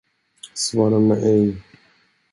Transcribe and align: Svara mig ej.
Svara 0.61 0.99
mig 0.99 1.21
ej. 1.33 1.55